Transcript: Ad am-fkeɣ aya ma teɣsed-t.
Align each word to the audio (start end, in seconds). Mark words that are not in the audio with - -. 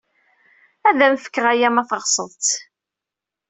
Ad 0.89 0.99
am-fkeɣ 1.05 1.45
aya 1.53 1.69
ma 1.73 1.83
teɣsed-t. 1.89 2.47